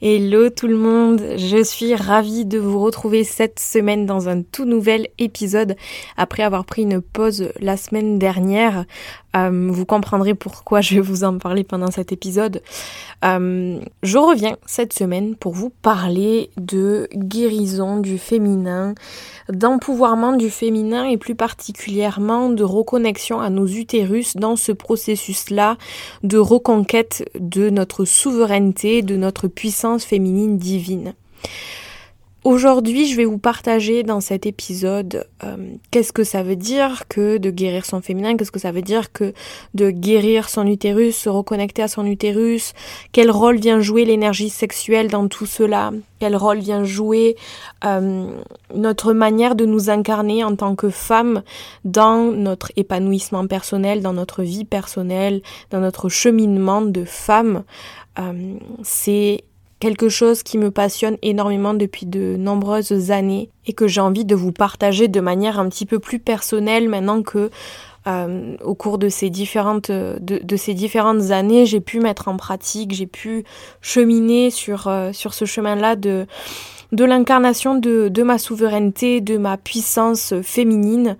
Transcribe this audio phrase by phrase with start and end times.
[0.00, 4.64] Hello tout le monde, je suis ravie de vous retrouver cette semaine dans un tout
[4.64, 5.74] nouvel épisode
[6.16, 8.84] après avoir pris une pause la semaine dernière.
[9.36, 12.62] Euh, vous comprendrez pourquoi je vais vous en parler pendant cet épisode.
[13.24, 18.94] Euh, je reviens cette semaine pour vous parler de guérison du féminin,
[19.50, 25.76] d'empouvoirment du féminin et plus particulièrement de reconnexion à nos utérus dans ce processus-là
[26.22, 31.14] de reconquête de notre souveraineté, de notre puissance féminine divine.
[32.44, 35.56] Aujourd'hui, je vais vous partager dans cet épisode euh,
[35.90, 39.12] qu'est-ce que ça veut dire que de guérir son féminin, qu'est-ce que ça veut dire
[39.12, 39.34] que
[39.74, 42.74] de guérir son utérus, se reconnecter à son utérus,
[43.10, 47.36] quel rôle vient jouer l'énergie sexuelle dans tout cela, quel rôle vient jouer
[47.84, 48.30] euh,
[48.72, 51.42] notre manière de nous incarner en tant que femme
[51.84, 57.64] dans notre épanouissement personnel, dans notre vie personnelle, dans notre cheminement de femme.
[58.20, 59.44] Euh, c'est
[59.80, 64.34] quelque chose qui me passionne énormément depuis de nombreuses années et que j'ai envie de
[64.34, 67.50] vous partager de manière un petit peu plus personnelle maintenant que
[68.06, 72.92] euh, au cours de ces différentes de, ces différentes années j'ai pu mettre en pratique
[72.92, 73.44] j'ai pu
[73.80, 76.26] cheminer sur euh, sur ce chemin là de
[76.92, 81.16] de l'incarnation de, de, ma souveraineté, de ma puissance féminine.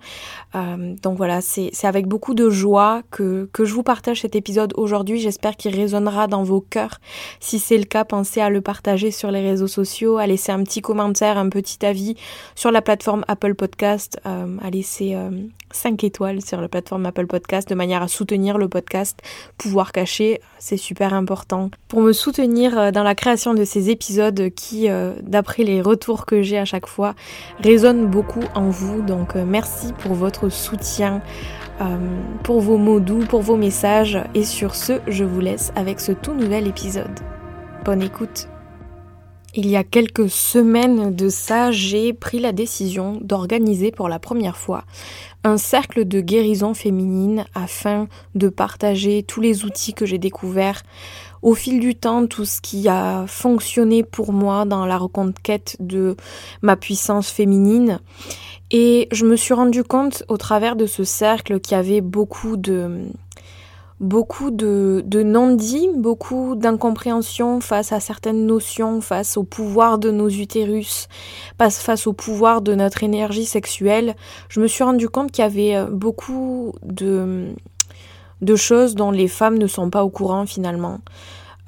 [0.55, 4.73] Euh, donc voilà, c'est avec beaucoup de joie que, que je vous partage cet épisode
[4.75, 5.19] aujourd'hui.
[5.19, 6.99] J'espère qu'il résonnera dans vos cœurs.
[7.39, 10.63] Si c'est le cas, pensez à le partager sur les réseaux sociaux, à laisser un
[10.63, 12.15] petit commentaire, un petit avis
[12.55, 15.29] sur la plateforme Apple Podcast, euh, à laisser euh,
[15.71, 19.19] 5 étoiles sur la plateforme Apple Podcast de manière à soutenir le podcast
[19.57, 21.69] Pouvoir cacher, c'est super important.
[21.87, 26.25] Pour me soutenir euh, dans la création de ces épisodes qui, euh, d'après les retours
[26.25, 27.15] que j'ai à chaque fois,
[27.63, 29.01] résonnent beaucoup en vous.
[29.01, 31.21] Donc euh, merci pour votre soutien,
[32.43, 34.19] pour vos mots doux, pour vos messages.
[34.33, 37.19] Et sur ce, je vous laisse avec ce tout nouvel épisode.
[37.85, 38.49] Bonne écoute.
[39.55, 44.57] Il y a quelques semaines de ça, j'ai pris la décision d'organiser pour la première
[44.57, 44.83] fois
[45.43, 50.83] un cercle de guérison féminine afin de partager tous les outils que j'ai découverts
[51.41, 56.15] au fil du temps, tout ce qui a fonctionné pour moi dans la reconquête de
[56.61, 57.99] ma puissance féminine.
[58.69, 62.55] Et je me suis rendu compte au travers de ce cercle qu'il y avait beaucoup
[62.55, 63.05] de
[63.99, 70.29] beaucoup de, de non-dits, beaucoup d'incompréhension face à certaines notions, face au pouvoir de nos
[70.29, 71.07] utérus,
[71.57, 74.15] face au pouvoir de notre énergie sexuelle.
[74.47, 77.53] Je me suis rendu compte qu'il y avait euh, beaucoup de,
[78.41, 80.99] de choses dont les femmes ne sont pas au courant finalement.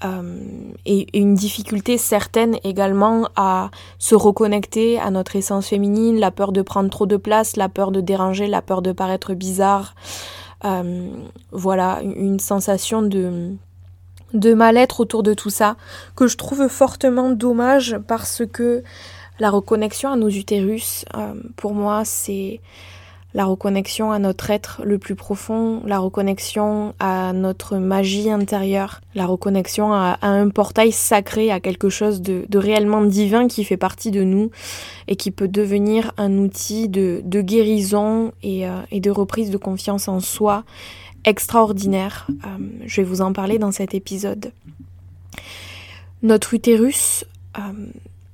[0.03, 0.39] Euh,
[0.87, 3.69] et une difficulté certaine également à
[3.99, 7.91] se reconnecter à notre essence féminine, la peur de prendre trop de place, la peur
[7.91, 9.93] de déranger, la peur de paraître bizarre,
[11.51, 13.55] voilà, une sensation de,
[14.33, 15.75] de mal-être autour de tout ça,
[16.15, 18.83] que je trouve fortement dommage parce que
[19.39, 22.61] la reconnexion à nos utérus, euh, pour moi, c'est
[23.33, 29.25] la reconnexion à notre être le plus profond, la reconnexion à notre magie intérieure, la
[29.25, 34.23] reconnexion à, un portail sacré, à quelque chose de, réellement divin qui fait partie de
[34.23, 34.51] nous
[35.07, 40.19] et qui peut devenir un outil de, guérison euh, et, de reprise de confiance en
[40.19, 40.63] soi
[41.23, 42.27] extraordinaire.
[42.29, 44.51] Euh, je vais vous en parler dans cet épisode.
[46.21, 47.25] Notre utérus,
[47.57, 47.61] euh,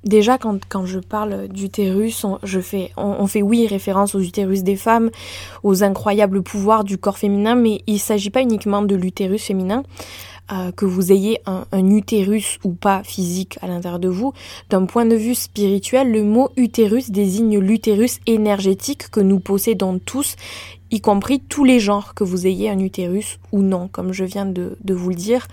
[0.08, 5.10] Déjà, quand, quand je parle d'utérus, on, fait oui référence aux utérus des femmes,
[5.62, 9.82] aux incroyables pouvoirs du corps féminin, mais il ne s'agit pas uniquement de l'utérus féminin.
[10.50, 14.32] Euh, que vous ayez un, utérus ou pas physique à l'intérieur de vous,
[14.70, 20.36] d'un point de vue spirituel, le mot utérus désigne l'utérus énergétique que nous possédons tous,
[20.90, 24.46] y compris tous les genres, que vous ayez un utérus ou non, comme je viens
[24.46, 25.46] de vous le dire.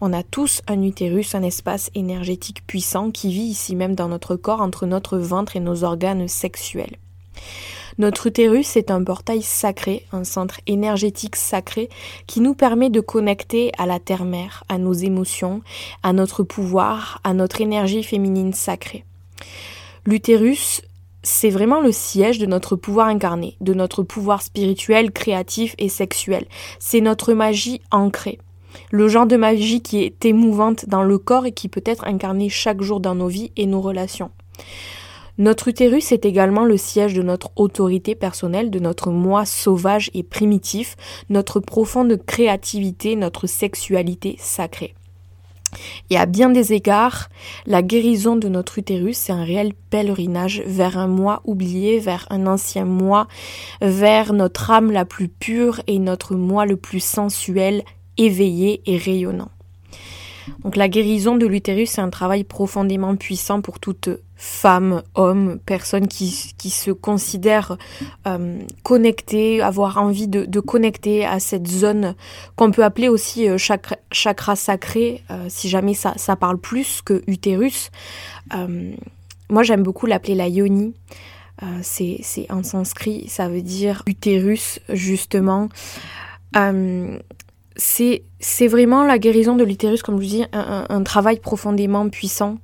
[0.00, 4.36] On a tous un utérus, un espace énergétique puissant qui vit ici même dans notre
[4.36, 6.96] corps entre notre ventre et nos organes sexuels.
[7.98, 11.88] Notre utérus est un portail sacré, un centre énergétique sacré
[12.26, 15.62] qui nous permet de connecter à la terre-mère, à nos émotions,
[16.02, 19.06] à notre pouvoir, à notre énergie féminine sacrée.
[20.04, 20.82] L'utérus,
[21.22, 26.46] c'est vraiment le siège de notre pouvoir incarné, de notre pouvoir spirituel, créatif et sexuel.
[26.78, 28.38] C'est notre magie ancrée.
[28.90, 32.48] Le genre de magie qui est émouvante dans le corps et qui peut être incarnée
[32.48, 34.30] chaque jour dans nos vies et nos relations.
[35.38, 40.22] Notre utérus est également le siège de notre autorité personnelle, de notre moi sauvage et
[40.22, 40.96] primitif,
[41.28, 44.94] notre profonde créativité, notre sexualité sacrée.
[46.08, 47.28] Et à bien des égards,
[47.66, 52.46] la guérison de notre utérus, c'est un réel pèlerinage vers un moi oublié, vers un
[52.46, 53.26] ancien moi,
[53.82, 57.82] vers notre âme la plus pure et notre moi le plus sensuel,
[58.16, 59.50] éveillé et rayonnant.
[60.62, 66.08] Donc la guérison de l'utérus, c'est un travail profondément puissant pour toute femme, homme, personne
[66.08, 67.78] qui, se considère
[68.26, 72.14] euh, connectée, avoir envie de, connecter à cette zone
[72.54, 77.22] qu'on peut appeler aussi euh, chakra, sacré, euh, si jamais ça, ça, parle plus que
[77.26, 77.90] utérus.
[79.48, 80.94] moi j'aime beaucoup l'appeler la yoni.
[81.82, 85.68] c'est en sanskrit, ça veut dire utérus justement
[87.76, 92.58] c'est vraiment la guérison de l'utérus, comme je vous dis, un, travail profondément puissant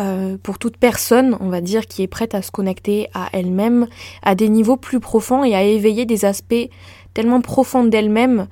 [0.00, 3.88] euh, pour toute personne, on va dire, qui est prête à se connecter à elle-même
[4.22, 6.68] à des niveaux plus profonds et à éveiller des aspects
[7.14, 8.46] tellement profonds d'elle-même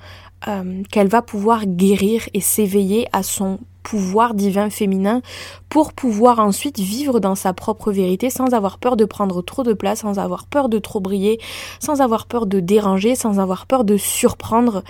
[0.48, 5.22] euh, qu'elle va pouvoir guérir et s'éveiller à son pouvoir divin féminin
[5.68, 9.74] pour pouvoir ensuite vivre dans sa propre vérité sans avoir peur de prendre trop de
[9.74, 11.38] place, sans avoir peur de trop briller,
[11.78, 14.82] sans avoir peur de déranger, sans avoir peur de surprendre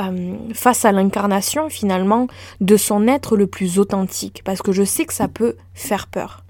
[0.00, 2.26] euh, face à l'incarnation finalement
[2.60, 6.44] de son être le plus authentique, parce que je sais que ça peut faire peur.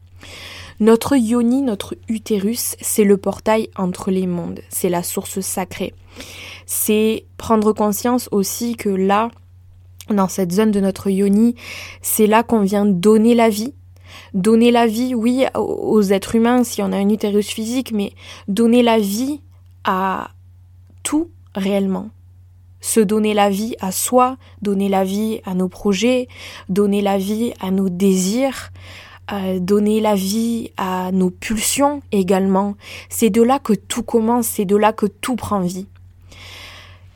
[0.80, 5.94] Notre yoni, notre utérus, c'est le portail entre les mondes, c'est la source sacrée.
[6.66, 9.30] C'est prendre conscience aussi que là,
[10.08, 11.54] dans cette zone de notre yoni,
[12.00, 13.74] c'est là qu'on vient donner la vie.
[14.34, 18.12] Donner la vie, oui, aux êtres humains si on a un utérus physique, mais
[18.46, 19.40] donner la vie
[19.84, 20.30] à
[21.02, 22.10] tout réellement.
[22.80, 26.28] Se donner la vie à soi, donner la vie à nos projets,
[26.68, 28.70] donner la vie à nos désirs,
[29.32, 32.74] euh, donner la vie à nos pulsions également.
[33.08, 35.86] C'est de là que tout commence, c'est de là que tout prend vie.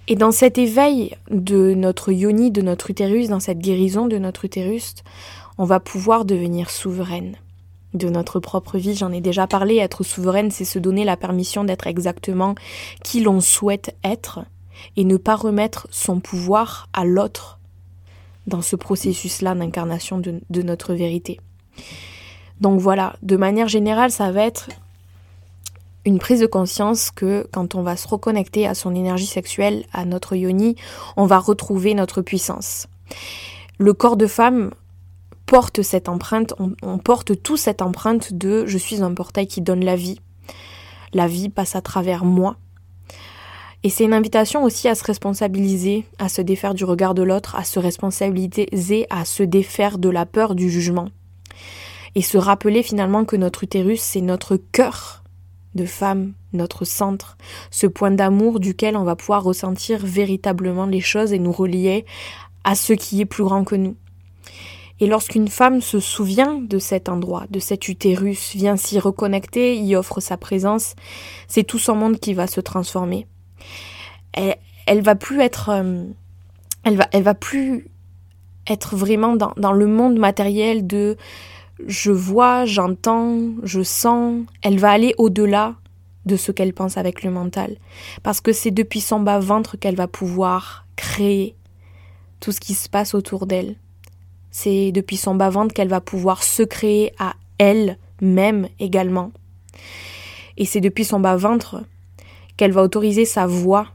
[0.09, 4.45] Et dans cet éveil de notre yoni, de notre utérus, dans cette guérison de notre
[4.45, 4.95] utérus,
[5.59, 7.37] on va pouvoir devenir souveraine
[7.95, 8.95] de notre propre vie.
[8.95, 12.55] J'en ai déjà parlé, être souveraine, c'est se donner la permission d'être exactement
[13.03, 14.45] qui l'on souhaite être
[14.97, 17.59] et ne pas remettre son pouvoir à l'autre
[18.47, 21.41] dans ce processus-là d'incarnation de, de notre vérité.
[22.61, 24.69] Donc voilà, de manière générale, ça va être
[26.07, 30.05] une prise de conscience que quand on va se reconnecter à son énergie sexuelle, à
[30.05, 30.77] notre yoni,
[31.17, 32.87] on va retrouver notre puissance.
[33.79, 34.71] Le corps de femme
[35.47, 39.85] porte cette empreinte, on, porte tout cette empreinte de je suis un portail qui donne
[39.85, 40.21] la vie.
[41.13, 42.57] La vie passe à travers moi.
[43.83, 47.57] Et c'est une invitation aussi à se responsabiliser, à se défaire du regard de l'autre,
[47.57, 51.09] à se responsabiliser, à se défaire de la peur du jugement.
[52.15, 55.25] Et se rappeler finalement que notre utérus, c'est notre cœur
[55.77, 57.37] de femme, notre centre,
[57.71, 62.05] ce point d'amour duquel on va pouvoir ressentir véritablement les choses et nous relier
[62.65, 63.97] à ce qui est plus grand que nous.
[64.99, 69.95] Et lorsqu'une femme se souvient de cet endroit, de cet utérus, vient s'y reconnecter, y
[69.95, 70.95] offre sa présence,
[71.49, 73.27] c'est tout son monde qui va se transformer.
[74.33, 74.57] Elle,
[74.87, 76.05] elle va plus être, euh,
[76.85, 77.89] elle va, plus
[78.67, 81.17] être vraiment dans le monde matériel de
[81.85, 85.75] je vois, j'entends, je sens, elle va aller au-delà
[86.25, 87.77] de ce qu'elle pense avec le mental.
[88.23, 91.55] Parce que c'est depuis son bas-ventre qu'elle va pouvoir créer
[92.41, 93.77] tout ce qui se passe autour d'elle.
[94.51, 99.33] C'est depuis son bas-ventre qu'elle va pouvoir se créer à elle-même également.
[100.57, 101.83] Et c'est depuis son bas-ventre
[102.57, 103.89] qu'elle va autoriser sa voix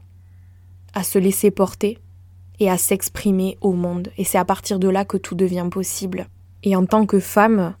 [0.94, 1.98] à se laisser porter
[2.60, 4.10] et à s'exprimer au monde.
[4.16, 6.28] Et c'est à partir de là que tout devient possible.
[6.64, 7.74] Et en tant que femme,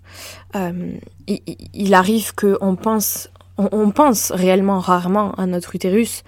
[0.56, 0.92] euh,
[1.26, 6.24] il, arrive qu'on pense, on, pense réellement rarement à notre utérus,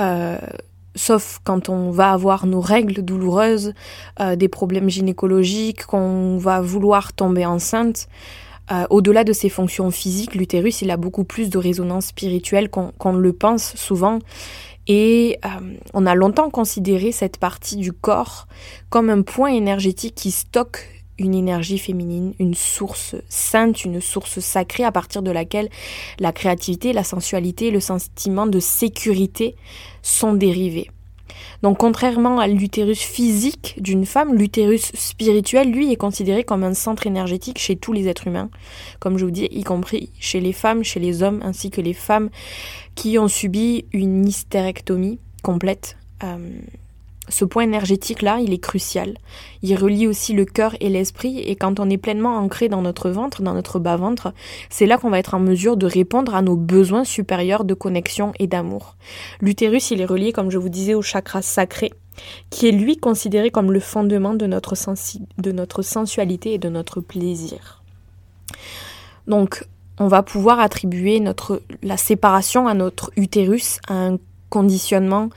[0.00, 0.38] euh,
[0.94, 3.72] sauf quand on va avoir nos règles douloureuses,
[4.20, 8.08] euh, des problèmes gynécologiques, qu'on va vouloir tomber enceinte.
[8.88, 13.32] Au-delà de ses fonctions physiques, l'utérus, il a beaucoup plus de résonance spirituelle qu'on le
[13.34, 14.18] pense souvent.
[14.86, 15.38] Et
[15.92, 18.46] on a longtemps considéré cette partie du corps
[18.88, 24.84] comme un point énergétique qui stocke une énergie féminine, une source sainte, une source sacrée
[24.84, 25.68] à partir de laquelle
[26.18, 29.56] la créativité, la sensualité, le sentiment de sécurité
[30.02, 30.90] sont dérivés.
[31.62, 37.06] Donc contrairement à l'utérus physique d'une femme, l'utérus spirituel, lui, est considéré comme un centre
[37.06, 38.50] énergétique chez tous les êtres humains,
[38.98, 41.94] comme je vous dis, y compris chez les femmes, chez les hommes, ainsi que les
[41.94, 42.30] femmes
[42.94, 45.96] qui ont subi une hystérectomie complète.
[46.24, 46.38] Euh,
[47.28, 49.16] ce point énergétique-là, il est crucial.
[49.62, 53.10] Il relie aussi le cœur et l'esprit, et quand on est pleinement ancré dans notre
[53.10, 54.34] ventre, dans notre bas-ventre,
[54.70, 58.32] c'est là qu'on va être en mesure de répondre à nos besoins supérieurs de connexion
[58.38, 58.96] et d'amour.
[59.40, 61.92] L'utérus, il est relié, comme je vous disais, au chakra sacré,
[62.50, 64.74] qui est lui considéré comme le fondement de notre,
[65.38, 67.82] de notre sensualité et de notre plaisir.
[69.28, 69.64] Donc,
[69.98, 74.18] on va pouvoir attribuer notre, la séparation à notre utérus, à un
[74.50, 75.30] conditionnement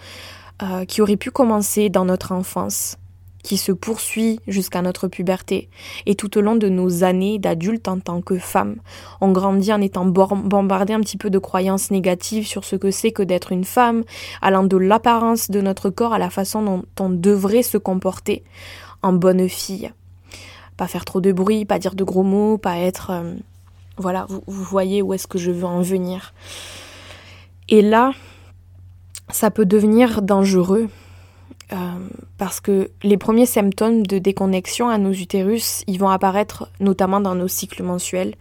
[0.62, 2.98] euh, qui aurait pu commencer dans notre enfance,
[3.44, 5.70] qui se poursuit jusqu'à notre puberté,
[6.06, 8.78] et tout au long de nos années d'adulte en tant que femme.
[9.22, 13.12] On grandit en étant bombardé un petit peu de croyances négatives sur ce que c'est
[13.12, 14.04] que d'être une femme,
[14.42, 18.44] allant de l'apparence de notre corps à la façon dont on devrait se comporter
[19.04, 19.92] en bonne fille.
[20.78, 23.12] Pas faire trop de bruit, pas dire de gros mots, pas être...
[23.12, 23.36] Euh,
[23.98, 26.34] voilà, vous, vous voyez où est-ce que je veux en venir.
[27.70, 28.12] Et là,
[29.30, 30.90] ça peut devenir dangereux
[31.74, 31.78] euh,
[32.38, 37.36] parce que les premiers symptômes de déconnexion à nos utérus, ils vont apparaître notamment dans
[37.36, 38.36] nos cycles mensuels.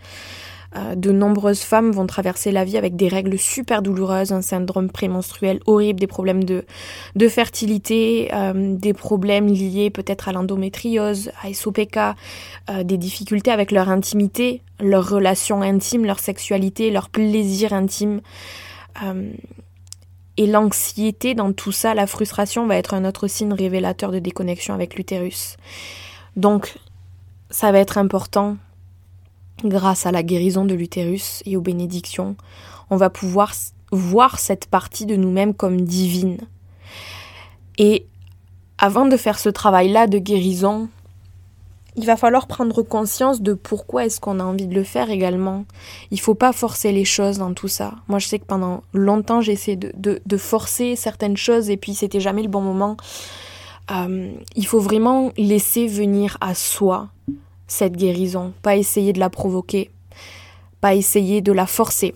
[0.76, 4.90] Euh, de nombreuses femmes vont traverser la vie avec des règles super douloureuses, un syndrome
[4.90, 6.64] prémenstruel horrible, des problèmes de,
[7.14, 11.98] de fertilité, euh, des problèmes liés peut-être à l'endométriose, à SOPK,
[12.82, 18.20] des difficultés avec leur intimité, leurs relations intimes, leur sexualité, leur plaisir intime.
[20.36, 24.74] Et l'anxiété dans tout ça, la frustration va être un autre signe révélateur de déconnexion
[24.74, 25.56] avec l'utérus.
[26.36, 26.76] Donc,
[27.50, 28.56] ça va être important,
[29.62, 32.36] grâce à la guérison de l'utérus et aux bénédictions,
[32.90, 33.52] on va pouvoir
[33.92, 36.38] voir cette partie de nous-mêmes comme divine.
[37.78, 38.06] Et
[38.78, 40.88] avant de faire ce travail-là de guérison,
[41.96, 45.64] il va falloir prendre conscience de pourquoi est-ce qu'on a envie de le faire également.
[46.10, 47.94] Il faut pas forcer les choses dans tout ça.
[48.08, 52.20] Moi, je sais que pendant longtemps, j'ai essayé de, forcer certaines choses et puis c'était
[52.20, 52.96] jamais le bon moment.
[53.92, 57.08] Euh, il faut vraiment laisser venir à soi
[57.68, 59.90] cette guérison, pas essayer de la provoquer,
[60.80, 62.14] pas essayer de la forcer.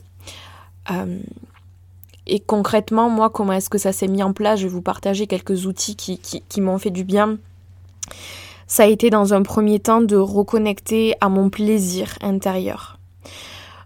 [0.91, 1.21] Euh,
[2.27, 4.61] et concrètement, moi, comment est-ce que ça s'est mis en place?
[4.61, 7.39] Je vais vous partager quelques outils qui, qui, qui m'ont fait du bien
[8.69, 12.99] ça a été dans un premier temps de reconnecter à mon plaisir intérieur,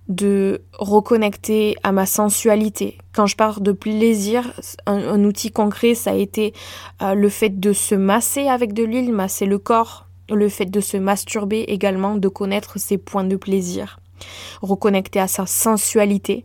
[0.09, 2.99] de reconnecter à ma sensualité.
[3.15, 4.53] Quand je parle de plaisir,
[4.87, 6.53] un, outil concret, ça a été
[7.01, 10.81] euh, le fait de se masser avec de l'huile, masser le corps, le fait de
[10.81, 14.01] se masturber également, de connaître ses points de plaisir,
[14.63, 16.45] reconnecter à sa sensualité,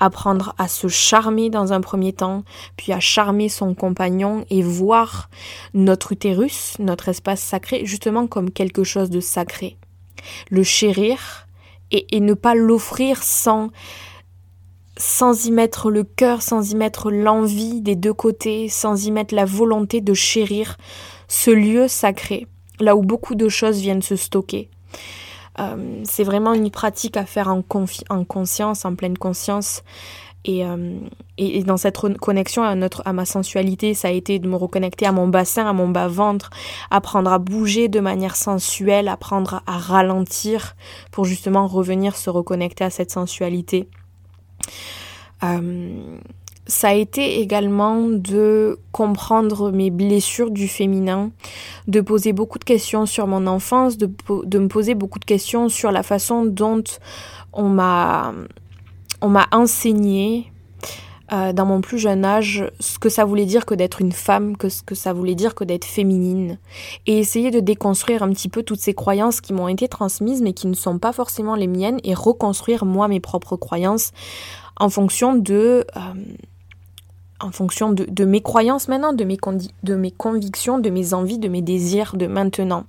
[0.00, 2.44] apprendre à se charmer dans un premier temps,
[2.76, 5.28] puis à charmer son compagnon et voir
[5.74, 9.76] notre utérus, notre espace sacré, justement comme quelque chose de sacré.
[10.50, 11.46] Le chérir
[11.90, 13.70] et, ne pas l'offrir sans
[15.00, 19.32] sans y mettre le cœur, sans y mettre l'envie des deux côtés, sans y mettre
[19.32, 20.76] la volonté de chérir
[21.28, 22.48] ce lieu sacré,
[22.80, 24.68] là où beaucoup de choses viennent se stocker.
[25.58, 27.62] Euh, c'est vraiment une pratique à faire en,
[28.10, 29.82] en conscience, en pleine conscience.
[30.44, 30.98] Et, euh,
[31.66, 35.12] dans cette connexion à, notre, à ma sensualité, ça a été de me reconnecter à
[35.12, 36.50] mon bassin, à mon bas-ventre,
[36.90, 40.76] apprendre à bouger de manière sensuelle, apprendre à ralentir
[41.10, 43.88] pour justement revenir se reconnecter à cette sensualité.
[45.42, 46.18] Euh,
[46.68, 51.30] ça a été également de comprendre mes blessures du féminin,
[51.88, 54.10] de poser beaucoup de questions sur mon enfance, de,
[54.44, 56.84] de me poser beaucoup de questions sur la façon dont
[57.54, 58.34] on m'a
[59.20, 60.52] on m'a enseigné
[61.32, 64.56] euh, dans mon plus jeune âge ce que ça voulait dire que d'être une femme,
[64.56, 66.58] que ce que ça voulait dire que d'être féminine,
[67.06, 70.52] et essayer de déconstruire un petit peu toutes ces croyances qui m'ont été transmises mais
[70.52, 74.12] qui ne sont pas forcément les miennes, et reconstruire moi mes propres croyances
[74.78, 76.00] en fonction de euh,
[77.40, 79.36] en fonction de, mes croyances maintenant, de mes,
[80.10, 82.84] convictions, de mes envies, de mes désirs de maintenant.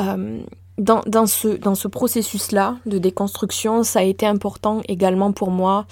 [0.00, 0.40] Euh,
[0.78, 5.86] dans, ce, processus-là de déconstruction, ça a été important également pour moi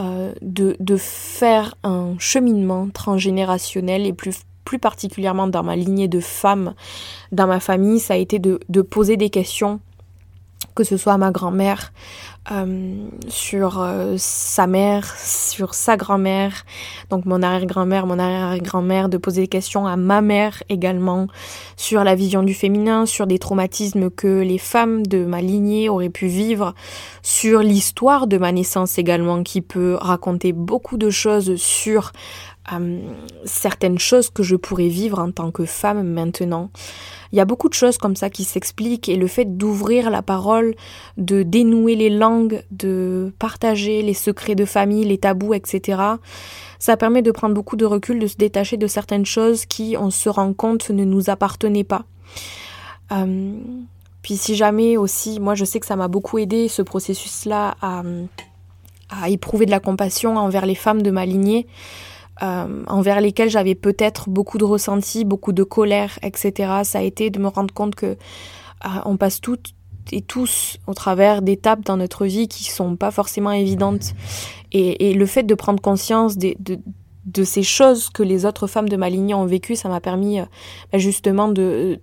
[0.00, 4.44] euh, de, faire un cheminement transgénérationnel et plus,
[4.80, 6.74] particulièrement dans ma lignée de femmes,
[7.30, 9.80] dans ma famille, ça a été de poser des questions
[10.74, 11.92] que ce soit ma grand-mère,
[12.50, 16.64] euh, sur euh, sa mère, sur sa grand-mère,
[17.08, 21.28] donc mon arrière-grand-mère, mon arrière-grand-mère, de poser des questions à ma mère également,
[21.76, 26.10] sur la vision du féminin, sur des traumatismes que les femmes de ma lignée auraient
[26.10, 26.74] pu vivre,
[27.22, 32.10] sur l'histoire de ma naissance également, qui peut raconter beaucoup de choses sur
[33.44, 36.70] certaines choses que je pourrais vivre en tant que femme maintenant.
[37.32, 40.22] Il y a beaucoup de choses comme ça qui s'expliquent et le fait d'ouvrir la
[40.22, 40.74] parole,
[41.16, 46.00] de dénouer les langues, de partager les secrets de famille, les tabous, etc.
[46.78, 50.10] Ça permet de prendre beaucoup de recul, de se détacher de certaines choses qui, on
[50.10, 52.04] se rend compte, ne nous appartenaient pas.
[53.12, 53.54] Euh,
[54.22, 58.02] puis si jamais aussi, moi je sais que ça m'a beaucoup aidé ce processus-là à,
[59.10, 61.66] à éprouver de la compassion envers les femmes de ma lignée.
[62.42, 66.80] Euh, envers lesquels j'avais peut-être beaucoup de ressentis, beaucoup de colère, etc.
[66.82, 69.74] Ça a été de me rendre compte que euh, on passe toutes
[70.10, 74.14] et tous au travers d'étapes dans notre vie qui sont pas forcément évidentes.
[74.72, 78.96] Et, le fait de prendre conscience de, de, ces choses que les autres femmes de
[78.96, 80.44] ma lignée ont vécues, ça m'a permis euh,
[80.90, 82.00] bah, justement de,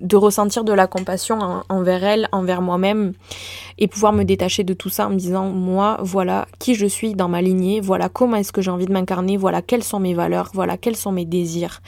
[0.00, 3.12] de ressentir de la compassion envers elle, envers moi-même,
[3.78, 7.14] et pouvoir me détacher de tout ça en me disant, moi, voilà qui je suis
[7.14, 10.14] dans ma lignée, voilà comment est-ce que j'ai envie de m'incarner, voilà quelles sont mes
[10.14, 11.82] valeurs, voilà quels sont mes désirs,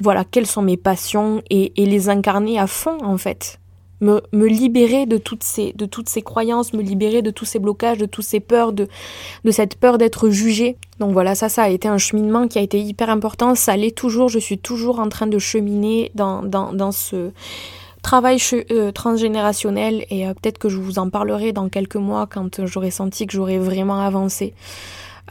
[0.00, 3.59] voilà quelles sont mes passions, et, et les incarner à fond, en fait
[4.00, 7.98] me, libérer de toutes, ces, de toutes ces croyances, me libérer de tous ces blocages,
[7.98, 8.88] de toutes ces peurs, de,
[9.44, 10.76] de cette peur d'être jugée.
[10.98, 13.54] Donc voilà, ça, ça a été un cheminement qui a été hyper important.
[13.54, 17.30] Ça l'est toujours, je suis toujours en train de cheminer dans, dans, dans ce
[18.02, 18.38] travail
[18.70, 22.90] euh, transgénérationnel et euh, peut-être que je vous en parlerai dans quelques mois quand j'aurai
[22.90, 24.54] senti que j'aurais vraiment avancé.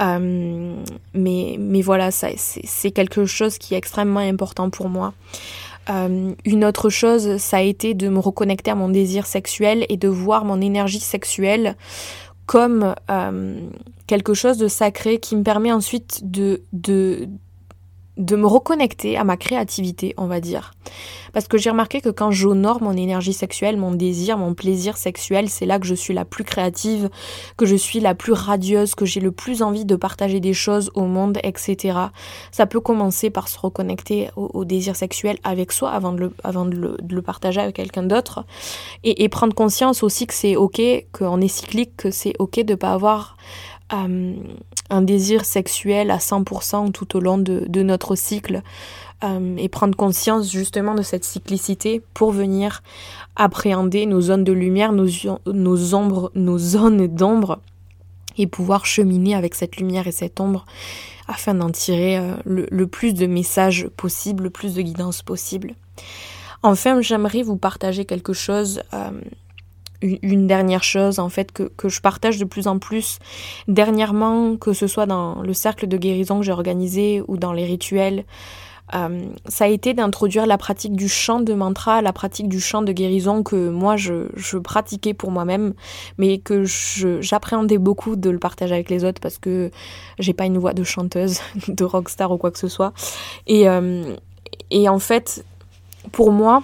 [0.02, 0.76] Euh,
[1.14, 5.14] mais, mais voilà, c'est quelque chose qui est extrêmement important pour moi.
[5.90, 9.98] Euh, une autre chose, ça a été de me reconnecter à mon désir sexuel et
[9.98, 11.76] de voir mon énergie sexuelle
[12.46, 13.70] comme euh,
[14.08, 17.28] quelque chose de sacré qui me permet ensuite de, de,
[18.20, 20.74] de me reconnecter à ma créativité, on va dire.
[21.32, 25.50] Parce que j'ai remarqué que quand j'honore mon énergie sexuelle, mon désir, mon plaisir sexuel,
[25.50, 27.10] c'est là que je suis la plus créative,
[27.58, 30.92] que je suis la plus radieuse, que j'ai le plus envie de partager des choses
[30.96, 31.98] au monde, etc.
[32.52, 36.66] Ça peut commencer par se reconnecter au, désir sexuel avec soi avant de le, avant
[36.66, 38.46] de le, partager avec quelqu'un d'autre.
[39.04, 40.82] Et, et, prendre conscience aussi que c'est ok,
[41.14, 43.38] qu'on est cyclique, que c'est ok de pas avoir
[43.94, 44.36] euh,
[44.92, 48.62] un désir sexuel à 100% tout au long de, notre cycle
[49.24, 52.84] euh, et prendre conscience justement de cette cyclicité pour venir
[53.36, 57.60] appréhender nos zones de lumière, nos, zones d'ombre
[58.38, 60.66] et pouvoir cheminer avec cette lumière et cette ombre
[61.28, 65.76] afin d'en tirer euh, le, plus de messages possible, le plus de guidance possible.
[66.64, 68.82] Enfin, j'aimerais vous partager quelque chose
[70.02, 73.20] une dernière chose en fait que, que, je partage de plus en plus
[73.68, 77.66] dernièrement, que ce soit dans le cercle de guérison que j'ai organisé ou dans les
[77.66, 78.24] rituels,
[78.96, 82.82] euh, ça a été d'introduire la pratique du chant de mantra, la pratique du chant
[82.82, 85.74] de guérison que moi je, je pratiquais pour moi-même,
[86.18, 86.64] mais que
[87.22, 89.70] j'appréhendais beaucoup de le partager avec les autres parce que
[90.18, 92.94] j'ai pas une voix de chanteuse, de rockstar ou quoi que ce soit.
[93.48, 94.16] Et, euh,
[94.72, 95.46] et en fait,
[96.12, 96.64] pour moi,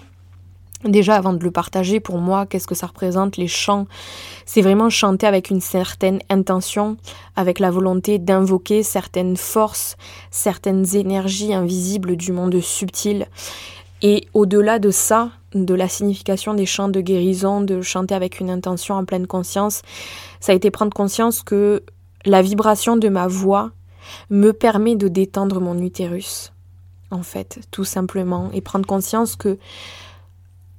[0.85, 3.87] Déjà, avant de le partager, pour moi, qu'est-ce que ça représente les chants?
[4.45, 6.97] C'est vraiment chanter avec une certaine intention,
[7.35, 9.97] avec la volonté d'invoquer certaines forces,
[10.29, 13.27] certaines énergies invisibles du monde subtil.
[14.03, 18.51] Et au-delà de ça, de la signification des chants de guérison, de chanter avec une
[18.51, 19.81] intention en pleine conscience,
[20.39, 21.81] ça a été prendre conscience que
[22.25, 23.71] la vibration de ma voix
[24.29, 26.53] me permet de détendre mon utérus,
[27.09, 29.57] en fait, tout simplement, et prendre conscience que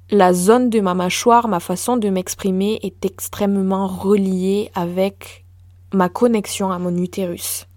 [0.09, 5.45] la zone de ma mâchoire, ma façon de m'exprimer est extrêmement reliée avec
[5.93, 7.67] ma connexion à mon utérus.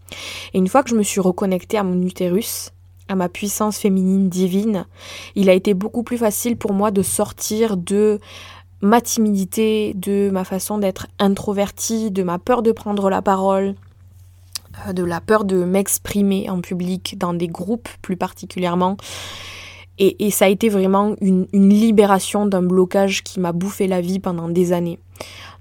[0.55, 2.71] Et une fois que je me suis reconnectée à mon utérus,
[3.09, 4.87] à ma puissance féminine divine,
[5.35, 8.21] il a été beaucoup plus facile pour moi de sortir de
[8.81, 13.75] ma timidité, de ma façon d'être introvertie, de ma peur de prendre la parole,
[14.87, 18.97] euh, de la peur de m'exprimer en public, dans des groupes plus particulièrement.
[20.03, 24.49] Et, ça a été vraiment une, libération d'un blocage qui m'a bouffé la vie pendant
[24.49, 24.99] des années.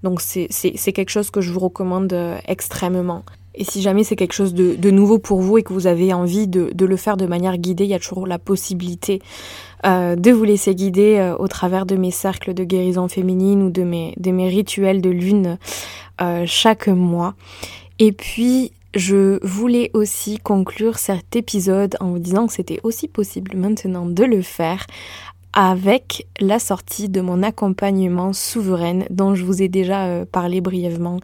[0.02, 0.48] Donc c'est
[0.94, 3.24] quelque chose que je vous recommande euh, extrêmement.
[3.54, 6.48] Et si jamais c'est quelque chose de, nouveau pour vous et que vous avez envie
[6.48, 9.22] de, le faire de manière guidée, il y a toujours la possibilité
[9.86, 13.70] euh, de vous laisser guider euh, au travers de mes cercles de guérison féminine ou
[13.70, 15.58] de mes, de mes rituels de lune
[16.46, 17.34] chaque mois.
[17.98, 23.56] Et puis, je voulais aussi conclure cet épisode en vous disant que c'était aussi possible
[23.56, 24.86] maintenant de le faire
[25.54, 31.20] avec la sortie de mon accompagnement souveraine dont je vous ai déjà euh, parlé brièvement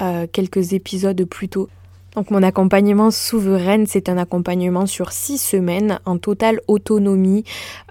[0.00, 1.68] euh, quelques épisodes plus tôt.
[2.14, 7.44] Donc mon accompagnement souveraine, c'est un accompagnement sur six semaines en totale autonomie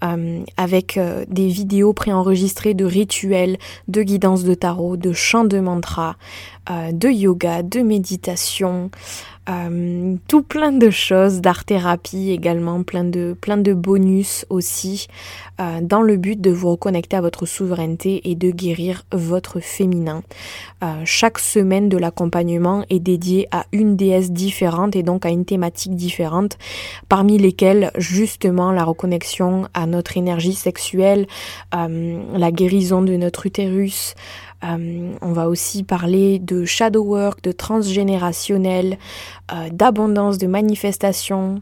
[0.03, 3.57] euh, avec des vidéos préenregistrées de rituels,
[3.87, 6.15] de guidance de tarot, de chants de mantra,
[6.69, 8.89] de yoga, de méditation,
[9.49, 15.07] euh, tout plein de choses, d'art-thérapie également, plein de, plein de bonus aussi,
[15.59, 20.23] euh, dans le but de vous reconnecter à votre souveraineté et de guérir votre féminin.
[20.83, 25.45] Euh, chaque semaine de l'accompagnement est dédiée à une déesse différente et donc à une
[25.45, 26.57] thématique différente,
[27.09, 31.27] parmi lesquelles justement la reconnexion à notre énergie sexuelle,
[31.71, 34.15] la guérison de notre utérus,
[34.63, 38.97] euh, on va aussi parler de shadow work, de transgénérationnel,
[39.51, 41.61] euh, d'abondance, de manifestation,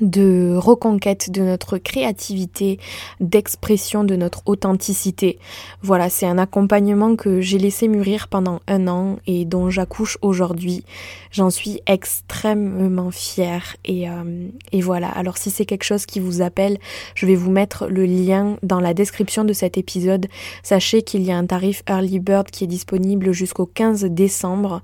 [0.00, 2.78] de reconquête de notre créativité,
[3.20, 5.38] d'expression de notre authenticité.
[5.82, 10.84] Voilà, c'est un accompagnement que j'ai laissé mûrir pendant un an et dont j'accouche aujourd'hui.
[11.30, 15.08] J'en suis extrêmement fière et, euh, et voilà.
[15.08, 16.78] Alors si c'est quelque chose qui vous appelle,
[17.14, 20.26] je vais vous mettre le lien dans la description de cet épisode.
[20.62, 24.82] Sachez qu'il y a un tarif Early Bird qui est disponible jusqu'au 15 décembre.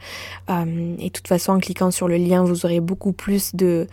[0.50, 3.86] Euh, et de toute façon, en cliquant sur le lien, vous aurez beaucoup plus de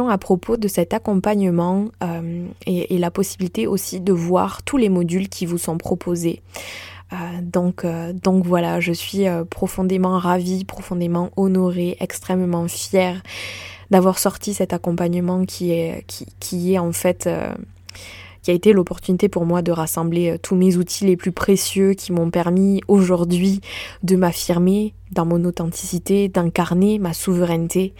[0.00, 5.28] à propos de cet accompagnement euh, et, la possibilité aussi de voir tous les modules
[5.28, 6.40] qui vous sont proposés.
[7.12, 13.22] Euh, donc, euh, donc voilà, je suis profondément ravie, profondément honorée, extrêmement fière
[13.90, 16.06] d'avoir sorti cet accompagnement qui est,
[16.40, 17.28] qui est en fait
[18.42, 21.94] qui a été l'opportunité pour moi de rassembler euh, tous mes outils les plus précieux
[21.94, 23.60] qui m'ont permis aujourd'hui
[24.02, 27.92] de m'affirmer dans mon authenticité, d'incarner ma souveraineté,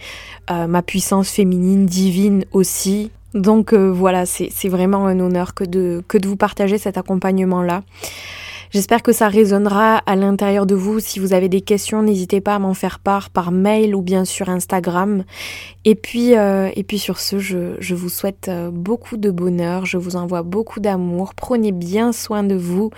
[0.51, 3.11] euh, ma puissance féminine divine aussi.
[3.33, 7.83] Donc euh, voilà, c'est vraiment un honneur que de, que de vous partager cet accompagnement-là.
[8.73, 10.99] J'espère que ça résonnera à l'intérieur de vous.
[10.99, 14.25] Si vous avez des questions, n'hésitez pas à m'en faire part par mail ou bien
[14.25, 15.25] sur Instagram.
[15.85, 19.85] Et puis, euh, et puis sur ce, je, je vous souhaite euh, beaucoup de bonheur.
[19.85, 21.35] Je vous envoie beaucoup d'amour.
[21.35, 22.89] Prenez bien soin de vous.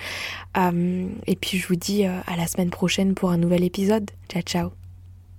[0.58, 4.10] Euh, et puis je vous dis à la semaine prochaine pour un nouvel épisode.
[4.30, 4.85] Ciao, ciao.